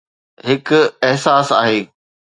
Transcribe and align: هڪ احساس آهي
هڪ 0.47 0.67
احساس 1.07 1.47
آهي 1.61 1.79